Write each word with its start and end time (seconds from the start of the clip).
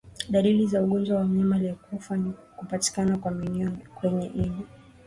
Dalili 0.29 0.67
za 0.67 0.83
ugonjwa 0.83 1.15
kwa 1.17 1.25
mnyama 1.25 1.55
aliyekufa 1.55 2.17
ni 2.17 2.33
kupatikana 2.57 3.17
kwa 3.17 3.31
minyoo 3.31 3.77
kwenye 3.95 4.27
ini 4.27 4.65